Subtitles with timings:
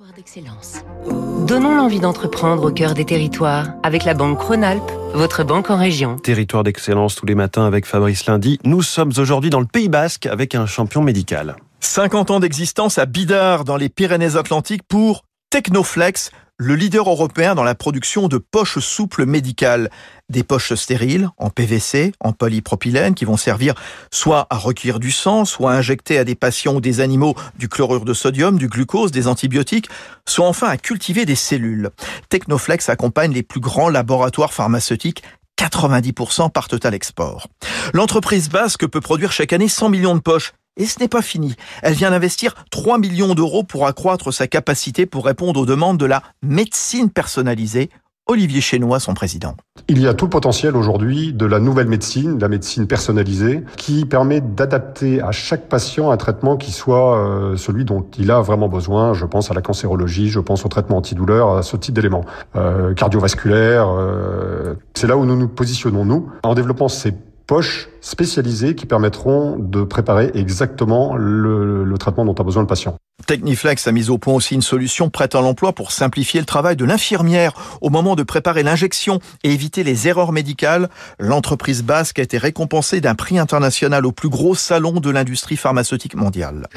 [0.00, 1.46] Territoire d'excellence.
[1.46, 6.16] Donnons l'envie d'entreprendre au cœur des territoires avec la Banque Rhône-Alpes, votre banque en région.
[6.16, 8.58] Territoire d'excellence tous les matins avec Fabrice Lundi.
[8.64, 11.56] Nous sommes aujourd'hui dans le Pays Basque avec un champion médical.
[11.80, 16.30] 50 ans d'existence à Bidart dans les Pyrénées-Atlantiques pour Technoflex,
[16.62, 19.90] le leader européen dans la production de poches souples médicales.
[20.28, 23.74] Des poches stériles, en PVC, en polypropylène, qui vont servir
[24.12, 27.70] soit à recueillir du sang, soit à injecter à des patients ou des animaux du
[27.70, 29.88] chlorure de sodium, du glucose, des antibiotiques,
[30.28, 31.88] soit enfin à cultiver des cellules.
[32.28, 35.22] Technoflex accompagne les plus grands laboratoires pharmaceutiques
[35.56, 37.48] 90% partent à l'export.
[37.94, 40.52] L'entreprise basque peut produire chaque année 100 millions de poches.
[40.80, 41.56] Et ce n'est pas fini.
[41.82, 46.06] Elle vient d'investir 3 millions d'euros pour accroître sa capacité pour répondre aux demandes de
[46.06, 47.90] la médecine personnalisée.
[48.26, 49.56] Olivier Chénois, son président.
[49.88, 54.06] Il y a tout le potentiel aujourd'hui de la nouvelle médecine, la médecine personnalisée, qui
[54.06, 58.68] permet d'adapter à chaque patient un traitement qui soit euh, celui dont il a vraiment
[58.68, 59.12] besoin.
[59.12, 62.24] Je pense à la cancérologie, je pense au traitement antidouleur, à ce type d'éléments.
[62.56, 67.12] Euh, cardiovasculaire, euh, c'est là où nous nous positionnons, nous, en développant ces
[67.50, 72.94] poches spécialisées qui permettront de préparer exactement le, le traitement dont a besoin le patient.
[73.26, 76.76] Techniflex a mis au point aussi une solution prête à l'emploi pour simplifier le travail
[76.76, 80.90] de l'infirmière au moment de préparer l'injection et éviter les erreurs médicales.
[81.18, 86.14] L'entreprise basque a été récompensée d'un prix international au plus gros salon de l'industrie pharmaceutique
[86.14, 86.68] mondiale.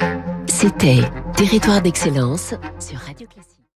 [0.46, 1.02] C'était
[1.36, 3.28] Territoire d'excellence sur Radio